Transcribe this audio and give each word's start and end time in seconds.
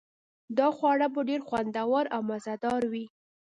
دا 0.57 0.67
خواړه 0.77 1.07
به 1.13 1.21
ډیر 1.29 1.41
خوندور 1.47 2.05
او 2.15 2.21
مزه 2.29 2.53
دار 2.65 2.83
وي 2.91 3.05